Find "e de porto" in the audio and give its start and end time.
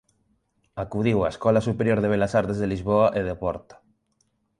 3.19-3.75